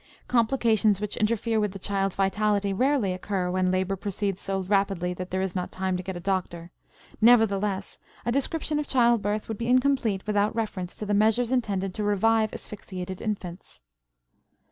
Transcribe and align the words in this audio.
Complications 0.27 0.99
which 0.99 1.15
interfere 1.17 1.59
with 1.59 1.73
the 1.73 1.77
child's 1.77 2.15
vitality 2.15 2.73
rarely 2.73 3.13
occur 3.13 3.51
when 3.51 3.69
labor 3.69 3.95
proceeds 3.95 4.41
so 4.41 4.61
rapidly 4.63 5.13
that 5.13 5.29
there 5.29 5.43
is 5.43 5.55
not 5.55 5.69
time 5.69 5.95
to 5.95 6.01
get 6.01 6.17
a 6.17 6.19
doctor. 6.19 6.71
Nevertheless 7.21 7.99
a 8.25 8.31
description 8.31 8.79
of 8.79 8.87
child 8.87 9.21
birth 9.21 9.47
would 9.47 9.59
be 9.59 9.67
incomplete 9.67 10.25
without 10.25 10.55
reference 10.55 10.95
to 10.95 11.05
the 11.05 11.13
measures 11.13 11.51
intended 11.51 11.93
to 11.93 12.03
revive 12.03 12.51
asphyxiated 12.51 13.21
infants. 13.21 13.79